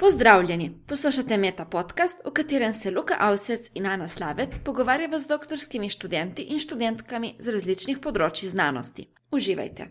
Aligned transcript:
Pozdravljeni, 0.00 0.74
poslušate 0.86 1.36
Meta 1.36 1.64
podcast, 1.64 2.20
v 2.24 2.30
katerem 2.30 2.72
se 2.72 2.90
Luka 2.90 3.16
Avsec 3.18 3.70
in 3.74 3.86
Ana 3.86 4.08
Slavec 4.08 4.58
pogovarjava 4.64 5.18
z 5.18 5.26
doktorskimi 5.28 5.88
študenti 5.90 6.42
in 6.42 6.58
študentkami 6.58 7.32
z 7.38 7.50
različnih 7.50 7.98
področji 7.98 8.46
znanosti. 8.46 9.08
Uživajte. 9.34 9.88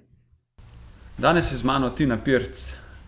Danes 1.17 1.51
je 1.51 1.57
z 1.57 1.67
mano 1.67 1.89
Tina 1.89 2.15
Pirc, 2.23 2.61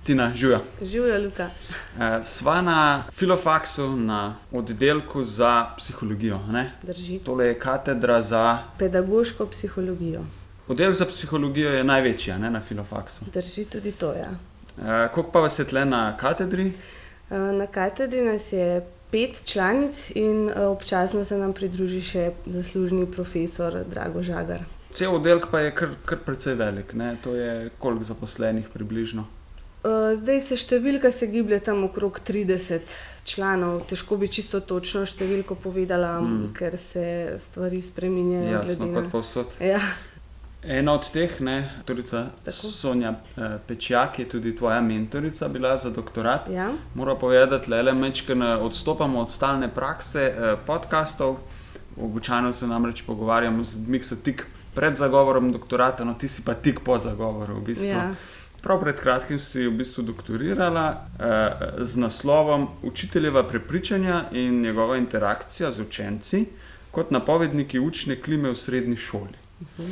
Tina 0.03 0.33
Žuja. 0.35 0.59
Živijo, 0.81 1.21
Luka. 1.23 1.47
Eh, 1.47 2.19
Sva 2.23 2.59
na 2.61 3.07
filofaksu 3.15 3.87
na 3.95 4.35
oddelku 4.51 5.23
za 5.23 5.71
psihologijo. 5.77 6.41
Ne? 6.51 6.73
Drži. 6.83 7.21
Tole 7.23 7.47
je 7.53 7.59
katedra 7.59 8.21
za. 8.21 8.43
Pedagoško 8.77 9.47
psihologijo. 9.55 10.27
Oddelek 10.67 10.95
za 10.95 11.05
psihologijo 11.05 11.71
je 11.79 11.83
največji 11.83 12.33
a 12.33 12.37
ne, 12.37 12.51
na 12.51 12.59
filofaksu. 12.59 13.31
Drži 13.33 13.65
tudi 13.65 13.91
to. 13.91 14.13
Ja. 14.19 14.35
Eh, 14.79 15.09
Koliko 15.09 15.31
pa 15.31 15.39
vas 15.39 15.59
je 15.59 15.65
tle 15.65 15.85
na 15.85 16.17
katedri? 16.17 16.71
Eh, 17.31 17.35
Na 17.37 17.67
katedri 17.67 18.21
nas 18.21 18.53
je 18.53 18.81
pet 19.11 19.43
članic 19.45 20.11
in 20.15 20.49
eh, 20.49 20.61
občasno 20.61 21.25
se 21.25 21.37
nam 21.37 21.53
pridruži 21.53 22.01
še 22.01 22.31
zaslužni 22.45 23.05
profesor 23.05 23.83
Drago 23.85 24.23
Žagar. 24.23 24.63
Cel 24.91 25.15
oddelek 25.15 25.45
pa 25.51 25.59
je 25.59 25.71
kar, 25.71 25.89
kar 26.05 26.17
precej 26.17 26.55
velik. 26.55 26.93
Ne? 26.93 27.17
To 27.23 27.35
je 27.35 27.69
koliko 27.79 28.03
zaposlenih 28.03 28.69
približno. 28.73 29.25
Zdaj 30.15 30.41
se 30.41 30.55
številka 30.57 31.07
se 31.09 31.27
giblje 31.27 31.59
tam 31.59 31.83
okrog 31.83 32.19
30 32.19 32.81
članov. 33.23 33.85
Težko 33.87 34.17
bi 34.17 34.27
čisto 34.27 34.59
točno 34.59 35.05
številko 35.05 35.55
povedala, 35.55 36.19
Mm. 36.19 36.49
ker 36.53 36.77
se 36.77 37.05
stvari 37.39 37.81
spreminjajo. 37.81 38.51
Jasno, 38.51 38.85
glede 38.85 38.93
kot 38.95 39.11
povsod. 39.11 39.47
Ja, 39.61 39.79
Ena 40.63 40.93
od 40.93 41.11
teh, 41.11 41.39
ne, 41.41 41.69
torica 41.85 42.25
Tako. 42.43 42.67
Sonja 42.67 43.13
eh, 43.37 43.57
Pečjak, 43.67 44.19
je 44.19 44.29
tudi 44.29 44.55
tvoja 44.55 44.81
mentorica 44.81 45.47
bila 45.47 45.77
za 45.77 45.89
doktorat. 45.89 46.49
ja. 46.49 46.71
Moram 46.95 47.19
povedati, 47.19 47.69
da 47.69 47.81
le 47.81 47.93
mečkaj 47.93 48.35
odstopamo 48.61 49.19
od 49.19 49.31
stalne 49.31 49.69
prakse 49.69 50.21
eh, 50.21 50.55
podkastov. 50.65 51.37
Običajno 52.01 52.53
se 52.53 52.67
namreč 52.67 53.01
pogovarjamo 53.01 53.63
z 53.63 53.73
ljudmi, 53.73 53.99
ki 53.99 54.05
so 54.05 54.15
tik 54.15 54.45
pred 54.75 54.95
zagovorom 54.95 55.51
doktorata, 55.51 56.03
no 56.03 56.13
ti 56.13 56.27
si 56.27 56.41
pa 56.45 56.53
tik 56.53 56.79
po 56.79 56.97
zagovoru. 56.97 57.55
V 57.55 57.65
bistvu. 57.65 57.87
ja. 57.87 58.13
Prav 58.61 58.79
pred 58.79 58.99
kratkim 58.99 59.39
si 59.39 59.67
v 59.67 59.71
bistvu 59.71 60.03
doktorirala 60.03 60.87
eh, 61.19 61.83
z 61.83 61.97
naslovom 61.97 62.67
Učiteljeva 62.83 63.43
prepričanja 63.47 64.23
in 64.31 64.61
njegova 64.61 64.97
interakcija 64.97 65.71
z 65.71 65.81
učenci 65.81 66.45
kot 66.91 67.11
napovedniki 67.11 67.79
učne 67.79 68.15
klime 68.15 68.49
v 68.49 68.55
srednji 68.55 68.97
šoli. 68.97 69.39
Eh, 69.61 69.83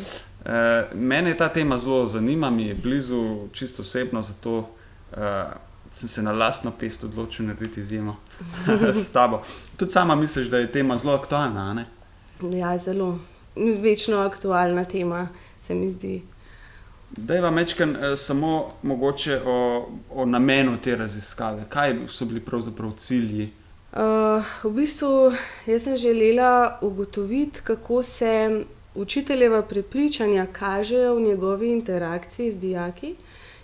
mene 0.93 1.37
ta 1.37 1.49
tema 1.49 1.77
zelo 1.77 2.05
zanima, 2.05 2.49
mi 2.49 2.65
je 2.65 2.75
blizu, 2.75 3.47
čisto 3.51 3.81
osebno, 3.81 4.21
zato 4.21 4.69
eh, 5.17 5.43
sem 5.91 6.09
se 6.09 6.21
na 6.21 6.31
lastno 6.31 6.71
pest 6.79 7.03
odločil 7.03 7.45
narediti 7.45 7.79
izjemo 7.79 8.15
s 9.03 9.11
tabo. 9.11 9.41
Tudi 9.77 9.91
sama 9.91 10.15
misliš, 10.15 10.47
da 10.47 10.57
je 10.57 10.71
tema 10.71 10.97
zelo 10.97 11.13
aktualna, 11.13 11.73
ne? 11.73 11.85
ja, 12.57 12.77
zelo. 12.77 13.19
Večno 13.55 14.17
aktualna 14.17 14.85
tema 14.85 15.27
se 15.61 15.75
mi 15.75 15.91
zdi. 15.91 16.21
Dejva 17.11 17.51
mečken 17.51 17.95
eh, 17.95 18.17
samo 18.17 18.69
mogoče 18.81 19.41
o, 19.45 19.89
o 20.11 20.25
namenu 20.25 20.77
te 20.77 20.95
raziskave. 20.95 21.65
Kaj 21.69 21.95
so 22.07 22.25
bili 22.25 22.39
pravzaprav 22.39 22.91
cilji? 22.91 23.51
Uh, 23.91 24.43
v 24.63 24.71
bistvu 24.71 25.31
sem 25.79 25.97
želela 25.97 26.77
ugotoviti, 26.81 27.61
kako 27.63 28.03
se 28.03 28.63
učiteljeva 28.97 29.61
prepričanja 29.61 30.45
kažejo 30.51 31.15
v 31.15 31.21
njegovi 31.21 31.71
interakciji 31.71 32.51
z 32.51 32.57
dijaki 32.57 33.15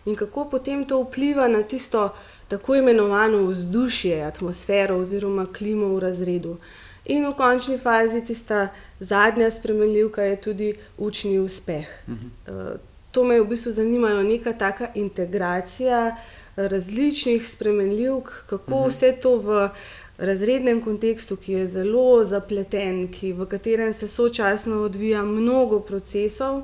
in 0.06 0.16
kako 0.16 0.45
potem 0.45 0.86
to 0.86 1.02
vpliva 1.03 1.48
na 1.48 1.64
tisto 1.64 2.09
tako 2.48 2.76
imenovano 2.76 3.45
vzdušje, 3.45 4.22
atmosfero 4.23 4.98
oziroma 4.98 5.45
klimo 5.58 5.88
v 5.95 6.00
razredu. 6.00 6.58
In 7.06 7.26
v 7.28 7.34
končni 7.34 7.78
fazi 7.78 8.22
tista 8.26 8.67
zadnja 9.00 9.52
spremenljivka 9.52 10.23
je 10.23 10.42
tudi 10.42 10.73
učni 10.98 11.39
uspeh. 11.39 11.88
Uh, 12.08 12.80
to 13.11 13.23
me 13.23 13.42
v 13.42 13.48
bistvu 13.48 13.71
zanimajo 13.71 14.23
neka 14.23 14.54
taka 14.54 14.88
integracija 14.95 16.15
različnih 16.55 17.50
spremenljivk, 17.50 18.30
kako 18.45 18.80
Mhm. 18.80 18.89
vse 18.89 19.11
to 19.21 19.38
v 19.38 19.70
razrednem 20.18 20.82
kontekstu, 20.82 21.36
ki 21.36 21.52
je 21.52 21.68
zelo 21.68 22.26
zapleten, 22.26 23.08
ki, 23.12 23.34
v 23.34 23.46
katerem 23.50 23.94
se 23.94 24.08
sočasno 24.08 24.82
odvija 24.82 25.24
mnogo 25.24 25.80
procesov, 25.80 26.58
uh, 26.58 26.64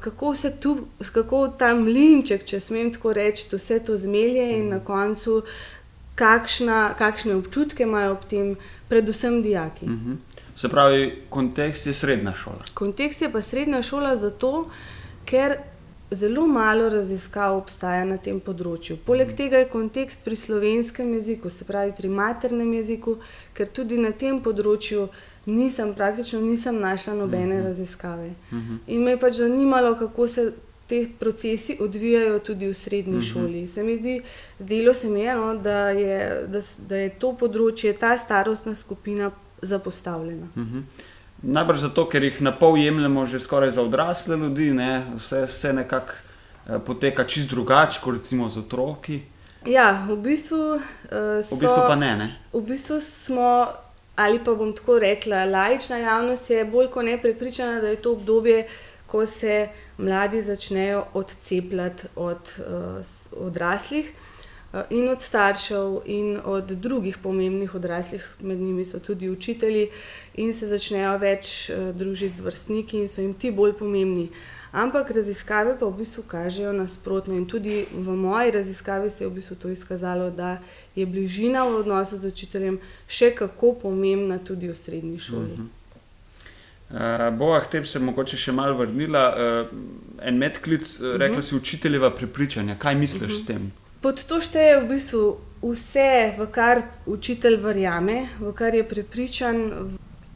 kako 0.00 0.34
se 0.34 0.56
tu, 0.60 0.78
kako 1.12 1.48
ta 1.48 1.74
mlinček, 1.74 2.44
če 2.44 2.60
smem 2.60 2.92
tako 2.92 3.12
reči, 3.12 3.48
vse 3.52 3.80
to 3.84 3.96
zmelje 3.96 4.58
in 4.58 4.68
na 4.68 4.80
koncu, 4.84 5.42
kakšna, 6.14 6.94
kakšne 6.98 7.34
občutke 7.34 7.82
imajo 7.82 8.12
ob 8.12 8.24
tem, 8.28 8.56
predvsem 8.88 9.42
dijaki. 9.42 9.86
Mhm. 9.86 10.12
Se 10.56 10.68
pravi, 10.68 11.22
kontekst 11.28 11.86
je 11.86 11.92
srednja 11.94 12.34
šola. 12.34 12.64
Kontekst 12.74 13.22
je 13.22 13.32
pa 13.32 13.40
srednja 13.40 13.82
šola 13.82 14.16
zato, 14.16 14.68
ker 15.24 15.56
zelo 16.10 16.46
malo 16.46 16.88
raziskav 16.88 17.56
obstaja 17.56 18.04
na 18.04 18.16
tem 18.16 18.40
področju. 18.40 18.96
Poleg 19.06 19.32
tega 19.32 19.56
je 19.56 19.68
kontekst 19.68 20.24
pri 20.24 20.36
slovenskem 20.36 21.14
jeziku, 21.14 21.50
se 21.50 21.64
pravi 21.64 21.92
pri 21.92 22.08
maternem 22.08 22.72
jeziku, 22.72 23.18
ker 23.54 23.66
tudi 23.68 23.98
na 23.98 24.10
tem 24.12 24.40
področju 24.40 25.08
nisem, 25.46 25.94
praktično 25.94 26.40
nisem 26.40 26.80
našla 26.80 27.14
nobene 27.14 27.54
Mhm. 27.56 27.66
raziskave. 27.66 28.30
Mhm. 28.52 28.74
In 28.86 29.02
me 29.02 29.10
je 29.10 29.16
pač 29.18 29.32
zanimalo, 29.34 29.94
kako 29.94 30.28
se 30.28 30.52
ti 30.86 31.12
procesi 31.18 31.76
odvijajo 31.80 32.38
tudi 32.38 32.66
v 32.66 32.74
srednji 32.74 33.12
Mhm. 33.12 33.20
šoli. 33.22 33.66
Se 33.66 33.82
mi 33.82 33.96
zdi, 33.96 34.20
zdelo 34.58 34.94
se 34.94 35.08
mi 35.08 35.20
je, 35.20 35.34
no, 35.34 35.54
da, 35.56 35.90
je, 35.90 36.18
da, 36.46 36.58
da 36.88 36.96
je 36.96 37.10
to 37.10 37.32
področje, 37.32 37.92
ta 37.94 38.18
starostna 38.18 38.74
skupina 38.74 39.30
zapostavljena. 39.62 40.46
Mhm. 40.56 40.78
Najbrž 41.42 41.80
zato, 41.80 42.04
ker 42.08 42.24
jih 42.24 42.40
na 42.44 42.52
pol 42.52 42.76
jemljemo 42.76 43.26
že 43.26 43.40
skoraj 43.40 43.70
za 43.70 43.82
odrasle 43.82 44.36
ljudi, 44.36 44.70
ne? 44.76 45.06
vse, 45.16 45.44
vse 45.46 45.72
nekako 45.72 46.12
eh, 46.12 46.78
poteka 46.86 47.24
čist 47.24 47.50
drugače, 47.50 48.00
kot 48.04 48.14
recimo 48.14 48.48
z 48.48 48.58
otroki. 48.60 49.22
Ja, 49.66 50.06
v 50.08 50.16
bistvu, 50.16 50.80
uh, 50.80 51.44
so, 51.44 51.56
V 51.56 51.60
bistvu 51.60 51.82
pa 51.88 51.96
ne. 51.96 52.16
ne? 52.16 52.28
v 52.52 52.62
bistvu 52.64 53.00
smo, 53.00 53.66
ali 54.16 54.40
pa 54.44 54.54
bom 54.56 54.72
tako 54.72 54.98
rekla, 54.98 55.44
laična 55.44 55.98
javnost 56.00 56.50
je 56.50 56.64
bolj 56.64 56.88
kot 56.88 57.04
ne 57.04 57.18
prepričana, 57.20 57.80
da 57.80 57.92
je 57.92 58.00
to 58.00 58.12
obdobje, 58.12 58.66
ko 59.06 59.26
se 59.26 59.68
mladi 59.98 60.42
začnejo 60.42 61.04
odcepljati 61.14 62.08
od 62.16 62.52
uh, 62.58 63.44
odraslih. 63.46 64.08
uh, 64.08 64.29
In 64.70 65.08
od 65.08 65.22
staršev, 65.22 66.02
in 66.06 66.38
od 66.44 66.70
drugih 66.70 67.18
pomembnih 67.18 67.74
odraslih, 67.74 68.28
med 68.40 68.58
njimi 68.58 68.84
so 68.84 69.00
tudi 69.00 69.30
učitelji, 69.30 69.88
in 70.34 70.54
se 70.54 70.66
začnejo 70.70 71.16
več 71.18 71.70
uh, 71.74 71.88
družiti 71.90 72.38
z 72.38 72.44
vrstniki, 72.46 73.00
in 73.02 73.08
so 73.10 73.18
jim 73.20 73.34
ti 73.34 73.50
bolj 73.50 73.74
pomembni. 73.80 74.28
Ampak 74.70 75.10
raziskave 75.10 75.74
pa 75.78 75.86
v 75.86 75.98
bistvu 75.98 76.22
kažejo 76.22 76.70
nasprotno. 76.72 77.34
In 77.34 77.48
tudi 77.50 77.82
v 77.90 78.14
moji 78.14 78.54
raziskavi 78.54 79.10
se 79.10 79.24
je 79.24 79.28
v 79.28 79.34
bistvu 79.40 79.56
to 79.58 79.68
izkazalo, 79.74 80.30
da 80.30 80.60
je 80.94 81.06
bližina 81.06 81.66
v 81.66 81.82
odnosu 81.82 82.18
z 82.18 82.30
učiteljem 82.30 82.78
še 83.08 83.34
kako 83.34 83.74
pomembna 83.82 84.38
tudi 84.38 84.70
v 84.70 84.78
srednji 84.78 85.18
šoli. 85.18 85.58
Mhm. 85.58 85.68
Uh, 86.90 87.26
Bova 87.38 87.58
tem 87.60 87.84
se 87.86 87.98
mogoče 87.98 88.38
še 88.38 88.54
malo 88.54 88.78
vrnila. 88.78 89.26
Uh, 89.34 89.76
en 90.22 90.38
medklic, 90.38 90.86
uh, 91.00 91.18
rekla 91.18 91.42
si 91.42 91.58
učiteljeva 91.58 92.14
prepričanja. 92.14 92.78
Kaj 92.78 92.94
misliš 92.94 93.42
s 93.42 93.46
tem? 93.50 93.70
Pod 94.00 94.24
to 94.24 94.40
šteje 94.40 94.80
v 94.80 94.88
bistvu 94.88 95.24
vse, 95.62 96.32
v 96.38 96.46
kar 96.48 96.78
učitelj 97.06 97.56
verjame, 97.56 98.28
v 98.40 98.52
kar 98.52 98.74
je 98.74 98.84
prepričan. 98.84 99.58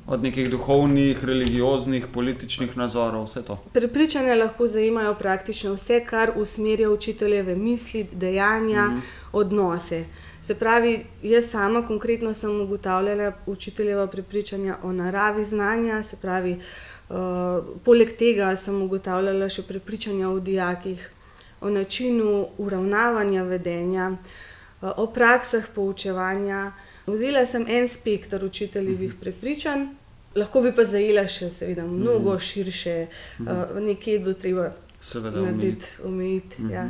Od 0.07 0.21
nekih 0.23 0.51
duhovnih, 0.51 1.25
religioznih, 1.25 2.05
političnih 2.13 2.77
nazorov, 2.77 3.25
vse 3.25 3.41
to. 3.43 3.57
Prepričanja 3.73 4.35
lahko 4.35 4.67
zajemajo 4.67 5.15
praktično 5.15 5.73
vse, 5.75 6.03
kar 6.05 6.35
usmerja 6.37 6.91
učiteljeve 6.91 7.57
misli, 7.57 8.05
dejanja, 8.13 8.85
Mhm. 8.85 8.99
odnose. 9.33 10.05
Se 10.43 10.55
pravi, 10.55 10.93
jaz 11.23 11.45
sama 11.47 11.81
konkretno 11.83 12.35
sem 12.35 12.61
ugotavljala 12.61 13.33
učiteljeva 13.47 14.07
prepričanja 14.07 14.77
o 14.83 14.93
naravi 14.93 15.45
znanja, 15.45 16.03
se 16.03 16.17
pravi, 16.23 16.59
uh, 17.09 17.17
poleg 17.85 18.13
tega 18.13 18.57
sem 18.57 18.83
ugotavljala 18.83 19.49
še 19.49 19.63
prepričanja 19.63 20.29
o 20.29 20.41
dijakih, 20.41 21.11
o 21.65 21.71
načinu 21.71 22.49
uravnavanja 22.59 23.43
vedenja, 23.43 24.11
uh, 24.11 24.91
o 24.97 25.07
praksah 25.07 25.65
poučevanja. 25.75 26.73
Vzela 27.07 27.47
sem 27.47 27.67
en 27.69 27.89
spektr 27.89 28.45
učiteljevih 28.45 29.15
prepričanj, 29.21 29.87
lahko 30.37 30.63
bi 30.65 30.73
pa 30.77 30.85
zajela 30.85 31.27
še, 31.29 31.51
seveda, 31.51 31.87
mnogo 31.89 32.39
širše, 32.39 33.07
uh, 33.41 33.81
nekje 33.81 34.19
je 34.19 34.21
bilo 34.21 34.35
treba 34.35 34.71
Seveda, 35.01 35.41
omejiti. 35.41 35.57
narediti, 35.57 35.87
omejiti. 36.05 36.69
Ja. 36.73 36.87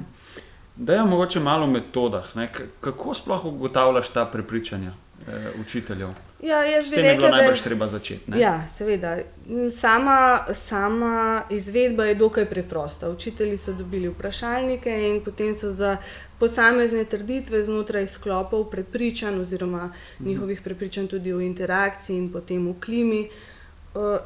Da 0.76 0.94
je 0.94 1.04
mogoče 1.04 1.40
malo 1.40 1.64
o 1.64 1.70
metodah. 1.70 2.36
Ne? 2.36 2.48
Kako 2.80 3.14
sploh 3.14 3.44
ugotavljaš 3.44 4.08
ta 4.08 4.26
prepričanja? 4.26 4.94
Eh, 5.28 5.60
učiteljev. 5.60 6.08
Ja, 6.42 6.64
jaz 6.64 6.90
bi 6.90 6.96
rekla, 6.96 7.28
da 7.28 7.36
najbrž 7.36 7.58
je 7.58 7.64
treba 7.64 7.88
začeti. 7.88 8.30
ne? 8.30 8.40
Ja, 8.40 8.68
seveda. 8.68 9.16
M, 9.48 9.70
Sama, 9.70 10.46
sama 10.54 11.42
izvedba 11.50 12.04
je 12.04 12.14
dokaj 12.14 12.44
preprosta. 12.44 13.10
Učitelji 13.10 13.58
so 13.58 13.72
dobili 13.72 14.08
vprašalnike 14.08 14.90
in 15.08 15.20
potem 15.24 15.54
so 15.54 15.70
za 15.70 15.96
posamezne 16.38 17.04
trditve 17.04 17.62
znotraj 17.62 18.06
sklopov 18.06 18.70
prepričanj, 18.70 19.40
oziroma 19.40 19.92
njihovih 20.20 20.60
prepričanj 20.62 21.06
tudi 21.06 21.32
o 21.32 21.40
interakciji 21.40 22.16
in 22.16 22.32
potem 22.32 22.68
v 22.68 22.80
klimi, 22.80 23.24
eh, 23.24 23.53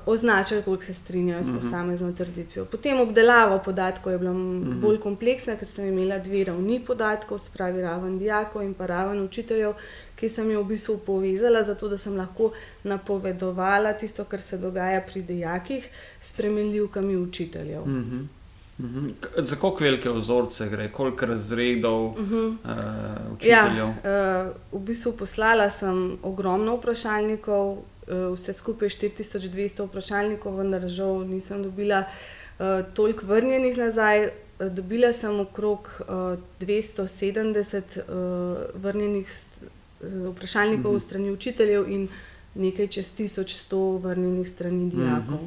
označili, 0.06 0.62
koliko 0.62 0.82
se 0.84 0.94
strinjajo 0.94 1.42
s 1.42 1.48
posamezno 1.60 2.12
trditvijo. 2.12 2.64
Potem 2.64 3.00
obdelava 3.00 3.58
podatkov 3.58 4.12
je 4.12 4.18
bila 4.18 4.30
m, 4.30 4.80
bolj 4.80 5.00
kompleksna, 5.00 5.56
ker 5.56 5.68
sem 5.68 5.88
imela 5.88 6.18
dve 6.18 6.44
ravni 6.44 6.80
podatkov, 6.80 7.38
spravi 7.38 7.82
raven 7.82 8.18
dijakov 8.18 8.62
in 8.62 8.74
pa 8.74 8.86
raven 8.86 9.20
učiteljev, 9.22 9.72
ki 10.16 10.28
sem 10.28 10.50
jo 10.50 10.62
v 10.62 10.68
bistvu 10.68 10.98
povezala, 11.06 11.62
zato 11.62 11.88
da 11.88 11.98
sem 11.98 12.16
lahko 12.16 12.50
napovedovala 12.84 13.92
tisto, 13.92 14.24
kar 14.24 14.40
se 14.40 14.58
dogaja 14.58 15.00
pri 15.00 15.22
dijakih, 15.22 15.88
s 16.20 16.28
spremenljivkami 16.32 17.16
učiteljev. 17.16 17.80
Mhm. 17.86 18.20
Mhm. 18.78 19.08
K- 19.20 19.42
Za 19.42 19.56
koliko 19.56 19.84
velike 19.84 20.10
vzorce 20.10 20.68
gre, 20.68 20.92
koliko 20.92 21.26
razredov 21.26 22.04
uh 22.04 22.16
-huh. 22.18 22.48
uh, 22.48 23.32
učiteljev? 23.34 23.86
Mhm. 23.86 24.06
Ja, 24.08 24.46
uh, 24.72 24.80
v 24.80 24.84
bistvu 24.86 25.12
poslala 25.12 25.70
sem 25.70 26.18
ogromno 26.22 26.76
vprašalnikov, 26.76 27.78
vse 28.34 28.52
skupaj 28.52 28.88
4200 28.88 29.86
vprašalnikov, 29.86 30.56
vendar 30.56 30.88
žal 30.88 31.24
nisem 31.24 31.62
dobila 31.62 32.04
uh, 32.04 32.66
toliko 32.94 33.26
vrnjenih 33.26 33.76
nazaj. 33.78 34.24
Uh, 34.26 34.32
Dobila 34.70 35.12
sem 35.12 35.40
okrog 35.40 36.00
uh, 36.00 36.38
270 36.60 37.82
uh, 37.98 38.82
vrnjenih 38.82 39.26
uh, 40.00 40.34
vprašalnikov 40.34 40.92
Mhm. 40.92 41.00
strani 41.00 41.30
učiteljev 41.30 41.88
in 41.88 42.08
nekaj 42.54 42.86
čez 42.86 43.12
1100 43.12 43.98
vrnjenih 43.98 44.48
strani 44.48 44.90
dijakov. 44.90 45.38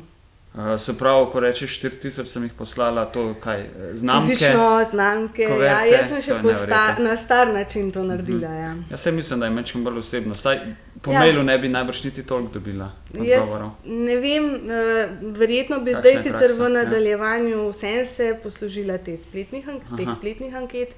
Uh, 0.54 0.80
se 0.80 0.98
pravi, 0.98 1.26
ko 1.32 1.40
rečeš 1.40 1.80
4000, 1.82 2.26
sem 2.26 2.44
jih 2.44 2.54
poslala, 2.54 3.06
to 3.06 3.36
kaj, 3.40 3.62
eh, 3.62 3.68
znamke. 3.94 4.28
Fizično, 4.28 4.86
znamke. 4.92 5.42
Ja, 5.42 5.50
koverte, 5.50 5.90
jaz 5.90 6.10
sem 6.10 6.22
še 6.22 6.56
sta, 6.56 6.96
na 7.00 7.18
star 7.18 7.48
način 7.48 7.92
to 7.92 8.04
naredila. 8.04 8.50
Ja. 8.50 8.76
Jaz 8.90 9.00
se 9.00 9.12
mislim, 9.12 9.40
da 9.40 9.46
je 9.46 9.52
mečem 9.52 9.84
bolj 9.84 9.98
osebno. 9.98 10.34
Saj 10.34 10.60
po 11.02 11.12
Ja. 11.12 11.14
ja. 11.14 11.20
mailu 11.20 11.44
ne 11.44 11.58
bi 11.60 11.70
najbrž 11.70 12.04
niti 12.04 12.24
toliko 12.24 12.54
dobila. 12.54 12.92
Jaz 13.14 13.46
odgovorov. 13.46 13.72
ne 13.86 14.16
vem, 14.16 14.46
eh, 14.56 15.10
verjetno 15.22 15.80
bi 15.80 15.94
Kakšna 15.94 16.00
zdaj 16.00 16.14
je 16.14 16.24
sicer 16.24 16.52
v 16.58 16.62
ja. 16.62 16.70
nadaljevanju 16.70 17.70
vsem 17.70 18.06
se 18.06 18.38
poslužila 18.44 18.98
te 18.98 19.18
spletnih, 19.18 19.66
teh 19.98 20.14
spletnih 20.14 20.56
anket, 20.56 20.96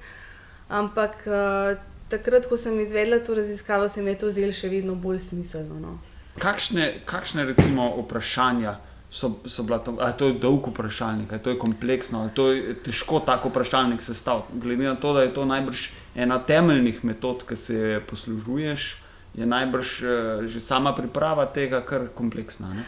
ampak 0.68 1.26
eh, 1.26 1.76
takrat, 2.08 2.46
ko 2.46 2.56
sem 2.56 2.80
izvedla 2.80 3.18
to 3.18 3.34
raziskavo, 3.34 3.88
se 3.88 4.02
mi 4.02 4.10
je 4.10 4.18
to 4.18 4.30
zdelo 4.30 4.52
še 4.52 4.68
vedno 4.68 4.94
bolj 4.94 5.18
smiselno. 5.18 5.80
No. 5.80 5.98
Kakšne, 6.38 7.06
kakšne 7.06 7.44
recimo 7.44 7.88
vprašanja 8.02 8.76
so, 9.10 9.38
so 9.46 9.62
bila 9.62 9.78
to? 9.78 9.96
Ali 10.00 10.12
to 10.18 10.26
je 10.26 10.38
dolg 10.42 10.68
vprašalnik, 10.68 11.32
ali 11.32 11.42
to 11.42 11.50
je 11.50 11.58
kompleksno, 11.58 12.26
ali 12.26 12.30
to 12.34 12.50
je 12.52 12.74
težko 12.84 13.20
tako 13.20 13.48
vprašalnik 13.48 14.02
sestaviti. 14.02 14.58
Glede 14.60 14.84
na 14.84 14.94
to, 14.94 15.12
da 15.12 15.22
je 15.22 15.34
to 15.34 15.44
najbrž 15.44 15.88
ena 16.14 16.38
temeljnih 16.38 17.04
metod, 17.04 17.44
ki 17.48 17.56
se 17.56 17.74
je 17.74 18.00
poslužuješ, 18.00 19.03
je 19.34 19.46
najbrž 19.46 20.02
eh, 20.02 20.46
že 20.46 20.60
sama 20.60 20.94
priprava 20.94 21.46
tega 21.46 21.80
kar 21.80 22.08
kompleksna. 22.14 22.74
Ne? 22.74 22.84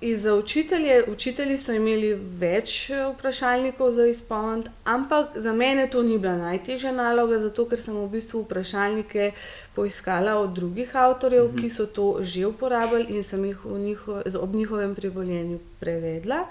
In 0.00 0.16
za 0.16 0.34
učitelje, 0.34 1.04
učitelji 1.10 1.58
so 1.58 1.72
imeli 1.74 2.12
več 2.14 2.90
eh, 2.90 3.00
vprašalnikov 3.14 3.90
za 3.90 4.06
izpolniti, 4.06 4.70
ampak 4.84 5.34
za 5.34 5.52
mene 5.52 5.88
to 5.90 6.02
ni 6.02 6.18
bila 6.18 6.36
najtežja 6.36 6.92
naloga, 6.92 7.38
zato 7.38 7.64
ker 7.66 7.80
sem 7.80 7.96
v 7.96 8.04
bistvu 8.12 8.44
vprašalnike 8.44 9.32
poiskala 9.74 10.36
od 10.38 10.54
drugih 10.54 10.96
avtorjev, 10.96 11.48
mm 11.48 11.56
-hmm. 11.56 11.60
ki 11.60 11.70
so 11.70 11.86
to 11.86 12.18
že 12.20 12.46
uporabljali 12.46 13.16
in 13.16 13.24
sem 13.24 13.44
jih 13.44 13.64
njiho, 13.66 14.22
z- 14.26 14.36
ob 14.36 14.54
njihovem 14.54 14.94
privoljenju 14.94 15.58
prevedla. 15.80 16.46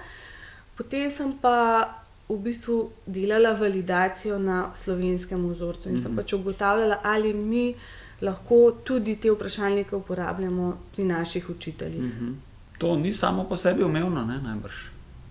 Potem 0.78 1.12
sem 1.12 1.34
pa 1.42 1.88
v 2.30 2.38
bistvu 2.38 2.92
delala 3.06 3.54
validacijo 3.54 4.40
na 4.40 4.76
slovenskem 4.76 5.50
vzorcu 5.50 5.90
in 5.90 5.96
mm 5.96 6.00
-hmm. 6.00 6.04
sem 6.04 6.16
pač 6.16 6.34
ugotavljala, 6.34 7.00
ali 7.04 7.34
mi 7.34 7.76
lahko 8.22 8.72
tudi 8.84 9.16
te 9.16 9.32
vprašalnike 9.32 9.96
uporabljamo 9.96 10.78
pri 10.96 11.04
naših 11.04 11.50
učiteljih. 11.50 12.02
Mm 12.02 12.08
Mhm. 12.08 12.34
To 12.78 12.96
ni 12.96 13.14
samo 13.14 13.44
po 13.44 13.58
sebi 13.58 13.84
umevno, 13.84 14.26
ne 14.26 14.40
najbrž. 14.42 14.76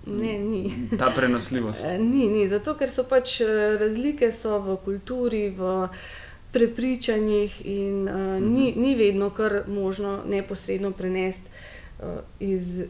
Ne, 0.06 0.38
ni. 0.38 0.88
Ta 0.98 1.12
prenosljivost. 1.16 1.84
Ni, 2.12 2.28
ni, 2.28 2.48
zato 2.48 2.74
ker 2.74 2.90
so 2.90 3.04
pač 3.04 3.40
eh, 3.40 3.78
razlike 3.80 4.32
so 4.32 4.58
v 4.58 4.76
kulturi, 4.84 5.48
v 5.50 5.88
prepričanjih 6.52 7.66
in 7.66 8.08
uh, 8.08 8.42
ni, 8.42 8.72
ni 8.76 8.94
vedno 8.94 9.30
kar 9.30 9.62
možno 9.68 10.22
neposredno 10.26 10.90
prenesti 10.90 11.50
uh, 11.98 12.22
iz 12.40 12.86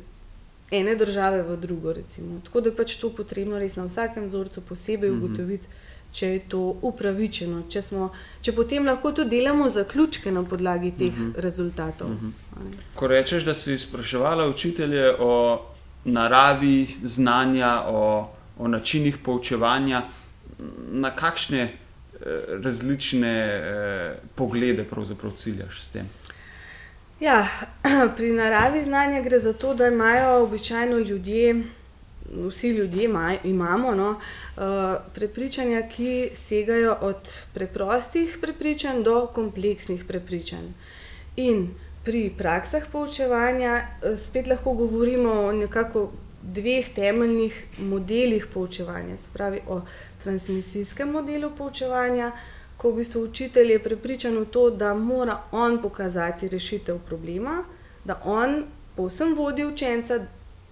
ene 0.71 0.95
države 0.95 1.43
v 1.43 1.57
drugo. 1.57 1.93
Recimo. 1.93 2.41
Tako 2.45 2.61
da 2.61 2.69
je 2.69 2.77
pač 2.77 2.97
to 2.97 3.11
potrebno 3.11 3.59
res 3.59 3.77
na 3.77 3.89
vsakem 3.89 4.27
vzorcu 4.27 4.61
posebej 4.61 5.11
ugotoviti, 5.11 5.69
če 6.17 6.29
je 6.33 6.39
to 6.49 6.61
upravičeno, 6.89 7.67
če, 7.69 7.83
smo, 7.85 8.09
če 8.41 8.55
potem 8.57 8.87
lahko 8.89 9.13
tudi 9.13 9.37
delamo 9.37 9.69
zaključke 9.69 10.33
na 10.33 10.43
podlagi 10.49 10.95
teh 10.97 11.19
rezultatov. 11.45 12.15
a 12.57 12.65
ne. 12.65 12.85
Ko 12.97 13.11
rečeš, 13.13 13.45
da 13.45 13.55
si 13.55 13.77
spraševala 13.79 14.49
učitelje 14.49 15.11
o 15.21 15.35
naravi 16.09 16.87
znanja, 17.05 17.73
o, 17.93 18.05
o 18.59 18.69
načinih 18.69 19.19
poučevanja, 19.19 20.07
na 21.05 21.11
kakšne 21.13 21.63
eh, 21.67 22.45
različne 22.65 23.35
eh, 23.37 24.15
poglede 24.35 24.87
pravzaprav 24.89 25.37
ciljaš 25.37 25.83
s 25.83 25.93
tem? 25.99 26.09
Ja, 27.21 27.43
pri 28.17 28.33
naravi 28.33 28.85
znanja 28.85 29.21
gre 29.23 29.39
za 29.39 29.53
to, 29.53 29.75
da 29.75 29.89
imajo 29.93 30.45
običajno 30.45 30.99
ljudje, 30.99 31.65
vsi 32.49 32.69
ljudje 32.69 33.09
imamo 33.45 33.95
no, 33.95 34.11
uh, 34.11 34.63
prepričanja, 35.15 35.89
ki 35.89 36.31
segajo 36.35 36.97
od 37.01 37.33
preprostih 37.55 38.39
prepričanj 38.41 39.03
do 39.03 39.27
kompleksnih 39.27 40.05
prepričanj. 40.05 40.73
In 41.37 41.69
pri 42.05 42.31
praksah 42.39 42.87
poučevanja 42.93 43.77
eh, 43.77 44.17
spet 44.17 44.47
lahko 44.47 44.73
govorimo 44.73 45.33
o 45.33 45.53
nekako 45.53 46.11
dveh 46.43 46.89
temeljnih 46.95 47.65
modelih 47.79 48.47
poučevanja, 48.55 49.17
se 49.17 49.29
pravi 49.33 49.61
o 49.69 49.81
transmisijskem 50.23 51.11
modelu 51.11 51.51
poučevanja, 51.59 52.33
ko 52.77 52.91
v 52.91 52.97
bistvu 52.97 53.23
učitelj 53.23 53.73
je 53.73 53.83
prepričan 53.83 54.39
v 54.39 54.45
to, 54.45 54.71
da 54.71 54.95
mora 54.95 55.41
on 55.53 55.83
pokazati 55.83 56.49
rešitev 56.49 56.99
problema, 57.09 57.65
da 58.05 58.21
on 58.25 58.65
povsem 58.97 59.35
vodi 59.35 59.65
učenca. 59.65 60.21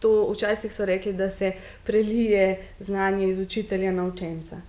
To 0.04 0.12
včasih 0.32 0.72
so 0.72 0.84
rekli, 0.84 1.12
da 1.12 1.30
se 1.30 1.52
prelije 1.84 2.58
znanje 2.78 3.28
iz 3.28 3.38
učitelja 3.38 3.92
na 3.92 4.04
učenca. 4.04 4.60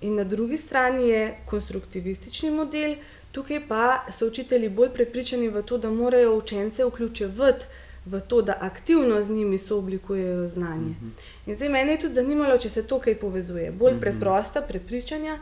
In 0.00 0.14
na 0.14 0.24
drugi 0.24 0.56
strani 0.56 1.08
je 1.08 1.36
konstruktivistični 1.46 2.50
model, 2.50 2.96
tukaj 3.32 3.60
pa 3.68 4.00
so 4.10 4.26
učitelji 4.26 4.68
bolj 4.68 4.90
prepričani 4.94 5.48
v 5.48 5.62
to, 5.62 5.78
da 5.78 5.90
morajo 5.90 6.34
učence 6.38 6.84
vključevati 6.84 7.66
v 8.06 8.20
to, 8.20 8.42
da 8.42 8.56
aktivno 8.60 9.22
z 9.22 9.30
njimi 9.30 9.58
sooblikujejo 9.58 10.48
znanje. 10.48 10.94
In 11.46 11.54
zdaj 11.54 11.68
mene 11.68 11.92
je 11.92 12.00
tudi 12.00 12.14
zanimalo, 12.14 12.58
če 12.58 12.68
se 12.68 12.82
to 12.82 12.98
kaj 12.98 13.18
povezuje. 13.20 13.70
Bolj 13.70 14.00
preprosta 14.00 14.62
prepričanja 14.62 15.38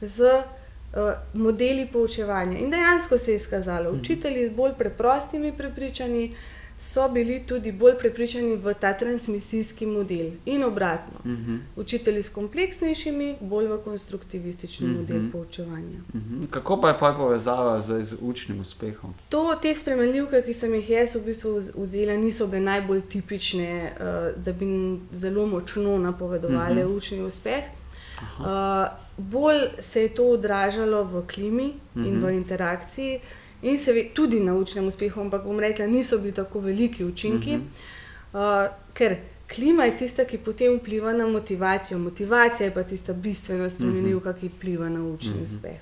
z 0.00 0.30
uh, 0.30 1.12
modeli 1.34 1.88
poučevanja. 1.92 2.58
In 2.58 2.70
dejansko 2.70 3.18
se 3.18 3.32
je 3.32 3.36
izkazalo, 3.36 3.90
učitelji 3.90 4.48
z 4.48 4.54
bolj 4.54 4.72
preprostimi 4.78 5.52
prepričanji 5.52 6.34
so 6.80 7.08
bili 7.08 7.42
tudi 7.46 7.72
bolj 7.72 7.94
prepričani 7.98 8.56
v 8.56 8.74
ta 8.74 8.92
transmisijski 8.92 9.86
model 9.86 10.30
in 10.44 10.64
obratno. 10.64 11.18
Mhm. 11.24 11.56
Učitelji 11.76 12.22
s 12.22 12.28
kompleksnejšimi, 12.28 13.36
bolj 13.40 13.66
v 13.66 13.78
konstruktivistični 13.84 14.88
Mhm. 14.88 14.96
model 14.96 15.20
poučevanja. 15.32 15.98
Mhm. 16.14 16.42
Kako 16.50 16.80
pa 16.80 16.88
je 16.88 16.98
pa 17.00 17.14
povezava 17.18 17.80
zdaj 17.80 18.02
z 18.02 18.16
učnim 18.20 18.60
uspehom? 18.60 19.14
To, 19.28 19.54
te 19.62 19.74
spremenljivke, 19.74 20.42
ki 20.42 20.52
sem 20.52 20.74
jih 20.74 20.90
jaz 20.90 21.14
v 21.14 21.20
bistvu 21.20 21.50
vz- 21.50 21.70
vzela, 21.76 22.16
niso 22.16 22.46
bile 22.46 22.60
najbolj 22.62 23.00
tipične, 23.02 23.92
uh, 23.92 24.42
da 24.44 24.52
bi 24.52 24.66
zelo 25.12 25.46
močno 25.46 25.98
napovedovali 25.98 26.84
uh 26.84 26.90
-huh. 26.90 26.96
učni 26.96 27.22
uspeh. 27.22 27.64
Uh, 28.38 28.44
bolj 29.16 29.60
se 29.80 30.02
je 30.02 30.08
to 30.08 30.24
odražalo 30.28 31.04
v 31.04 31.26
klimi 31.26 31.66
uh 31.66 32.02
-huh. 32.02 32.08
in 32.08 32.24
v 32.24 32.30
interakciji, 32.30 33.20
in 33.62 33.78
se 33.78 34.08
tudi 34.14 34.40
na 34.40 34.54
učnem 34.54 34.86
uspehu, 34.86 35.20
ampak 35.20 35.44
bom 35.44 35.60
rekla, 35.60 35.86
niso 35.86 36.18
bili 36.18 36.34
tako 36.34 36.60
veliki 36.60 37.04
učinki, 37.04 37.56
uh 37.56 37.60
-huh. 38.32 38.66
uh, 38.66 38.74
ker 38.94 39.16
klima 39.54 39.84
je 39.84 39.98
tista, 39.98 40.24
ki 40.24 40.38
potem 40.38 40.78
vpliva 40.78 41.12
na 41.12 41.26
motivacijo. 41.26 41.98
Motivacija 41.98 42.66
je 42.66 42.74
pa 42.74 42.82
tista 42.82 43.12
bistvena 43.12 43.70
spremenljivka, 43.70 44.32
ki 44.32 44.48
vpliva 44.48 44.88
na 44.88 45.04
učni 45.04 45.30
uh 45.30 45.40
-huh. 45.40 45.44
uspeh. 45.44 45.80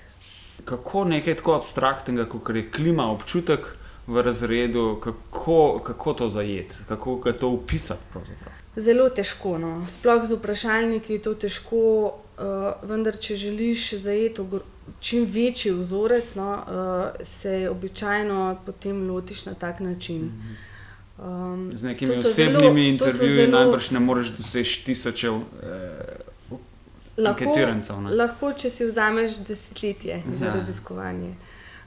Kako 0.65 1.03
nekaj 1.05 1.35
tako 1.35 1.53
abstraktnega, 1.53 2.29
kot 2.29 2.55
je 2.55 2.71
klima, 2.71 3.11
občutek 3.11 3.59
v 4.07 4.21
razredu, 4.21 4.99
kako, 5.03 5.81
kako 5.85 6.13
to 6.13 6.29
zajeti, 6.29 6.75
kako 6.87 7.31
to 7.39 7.49
upisati? 7.49 8.01
pravzaprav? 8.13 8.53
Zelo 8.75 9.09
težko, 9.09 9.57
no. 9.57 9.85
sploh 9.89 10.25
z 10.25 10.35
vprašalniki 10.35 11.13
je 11.13 11.21
to 11.21 11.33
težko, 11.33 11.77
uh, 12.37 12.89
vendar 12.89 13.17
če 13.17 13.35
želiš 13.35 13.93
zajeti 13.93 14.41
ogr- 14.41 14.67
čim 14.99 15.25
večji 15.25 15.71
vzorec, 15.71 16.35
no, 16.35 16.51
uh, 16.67 17.25
se 17.25 17.69
običajno 17.69 18.57
potem 18.65 19.09
lotiš 19.09 19.45
na 19.45 19.53
tak 19.53 19.79
način. 19.79 20.31
Um, 21.17 21.71
Z 21.73 21.83
nekimi 21.83 22.13
osebnimi 22.13 22.89
intervjuji 22.89 23.35
zelo... 23.35 23.59
najbrž 23.59 23.91
ne 23.91 23.99
moreš 23.99 24.27
doseči 24.27 24.85
tisočev. 24.85 25.33
Eh, 25.33 26.57
lahko, 27.17 27.53
lahko, 28.11 28.53
če 28.53 28.69
si 28.69 28.85
vzameš 28.85 29.37
desetletje 29.47 30.23
za 30.35 30.45
ja. 30.45 30.53
raziskovanje. 30.53 31.29